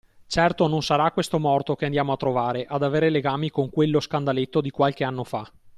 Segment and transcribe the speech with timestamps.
[0.25, 4.59] Certo non sarà questo morto che andiamo a trovare ad avere legami con quello scandaletto
[4.59, 5.47] di qualche anno fa.